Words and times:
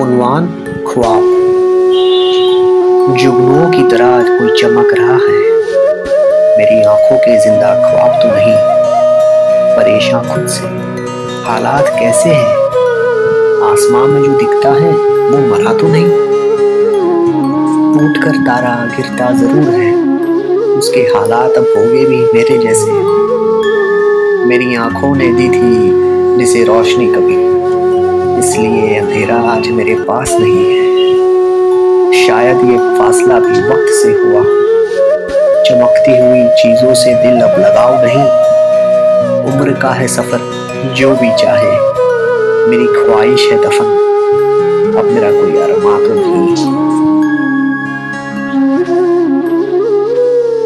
उन्वान 0.00 0.46
ख्वाब। 0.86 1.22
जुगनुओं 3.18 3.70
की 3.70 3.82
तरह 3.90 4.06
आज 4.06 4.28
कोई 4.28 4.48
चमक 4.58 4.94
रहा 4.98 5.16
है। 5.16 5.42
मेरी 6.58 6.82
आँखों 6.84 7.18
के 7.18 7.38
ज़िंदा 7.40 7.68
ख्वाब 7.74 8.18
तो 8.22 8.28
नहीं 8.28 8.56
परेशान 9.76 10.28
खुद 10.28 10.46
से। 10.46 10.66
हालात 11.44 11.88
कैसे 11.88 12.30
हैं? 12.30 12.56
आसमान 13.72 14.10
में 14.10 14.22
जो 14.22 14.32
दिखता 14.38 14.72
है, 14.72 14.92
वो 15.30 15.38
मरा 15.48 15.72
तो 15.72 15.88
नहीं। 15.88 16.08
टूट 17.94 18.22
कर 18.24 18.36
तारा 18.36 18.74
गिरता 18.96 19.30
ज़रूर 19.30 19.74
है। 19.74 19.94
उसके 20.78 21.00
हालात 21.00 21.56
अब 21.56 21.72
होंगे 21.76 22.04
भी 22.04 22.20
मेरे 22.34 22.58
जैसे। 22.58 22.92
मेरी 24.46 24.74
आँखों 24.74 25.14
ने 25.16 25.32
दी 25.32 25.48
थी 25.48 26.38
जिसे 26.38 26.64
रोशनी 26.64 27.06
कभी। 27.06 27.36
इसलिए 28.38 28.98
अंधेरा 28.98 29.36
आज 29.36 29.68
मेरे 29.68 29.94
पास 29.94 30.32
नहीं 30.40 30.64
है। 30.64 30.84
शायद 32.26 32.56
ये 32.56 32.78
फासला 32.98 33.38
भी 33.38 33.60
वक्त 33.68 33.92
से 33.92 34.08
हुआ 34.08 34.42
चमकती 35.64 36.10
हुई 36.10 36.48
चीज़ों 36.48 36.94
से 36.94 37.14
दिल 37.14 37.40
अब 37.40 37.60
लगाव 37.60 38.04
नहीं। 38.04 38.26
उम्र 39.52 39.80
का 39.80 39.90
है 39.90 40.08
सफ़र, 40.08 40.40
जो 40.96 41.10
भी 41.10 41.36
चाहे। 41.36 41.72
मेरी 42.68 42.86
ख्वाहिश 42.86 43.50
है 43.50 43.58
दफन। 43.58 44.00
अब 44.98 45.04
मेरा 45.04 45.30
कोई 45.30 45.56
अरमा 45.62 45.96
तो 45.98 46.14
नहीं। 46.14 47.03